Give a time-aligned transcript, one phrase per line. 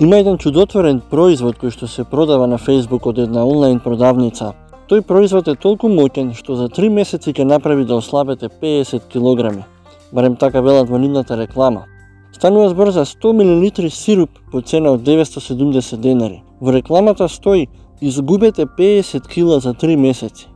[0.00, 4.54] Има еден чудотворен производ кој што се продава на Facebook од една онлайн продавница.
[4.88, 9.66] Тој производ е толку моќен што за 3 месеци ќе направи да ослабете 50 килограми.
[10.12, 11.84] Барем така велат во нивната реклама.
[12.32, 16.42] Станува збор за 100 мл сируп по цена од 970 денари.
[16.60, 17.68] Во рекламата стои
[18.00, 20.48] изгубете 50 кила за 3 месеци,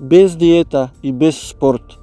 [0.00, 1.98] без диета и без спорт.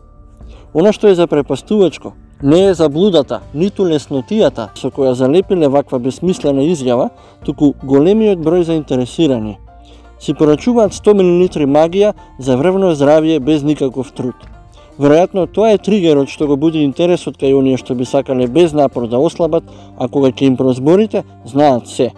[0.74, 2.14] Оно што е запрепастувачко,
[2.44, 7.10] не е заблудата, ниту леснотијата со која залепиле ваква бесмислена изјава,
[7.46, 9.58] туку големиот број заинтересирани.
[10.20, 14.36] Си порачуваат 100 мл магија за врвно здравје без никаков труд.
[15.00, 19.08] Веројатно тоа е тригерот што го буди интересот кај оние што би сакале без напор
[19.08, 19.64] да ослабат,
[19.98, 22.12] а кога ќе им прозборите, знаат се.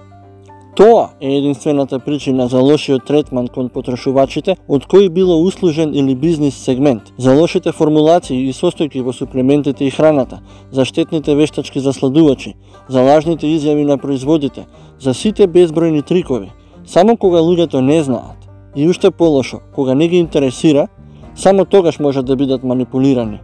[0.75, 6.57] Тоа е единствената причина за лошиот третман кон потрошувачите од кој било услужен или бизнис
[6.59, 12.55] сегмент, за лошите формулации и состојки во суплементите и храната, за штетните вештачки засладувачи,
[12.89, 14.65] за лажните изјави на производите,
[14.99, 16.51] за сите безбројни трикови.
[16.85, 20.87] Само кога луѓето не знаат, и уште полошо, кога не ги интересира,
[21.35, 23.39] само тогаш можат да бидат манипулирани.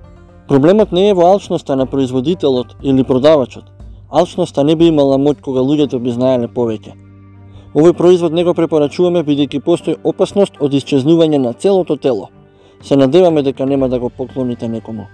[0.47, 3.63] Проблемот не е во алчноста на производителот или продавачот.
[4.09, 7.00] Алчноста не би имала моќ кога луѓето би знаеле повеќе.
[7.73, 12.27] Овој производ не го препорачуваме бидејќи постои опасност од исчезнување на целото тело.
[12.83, 15.07] Се надеваме дека нема да го поклоните некому.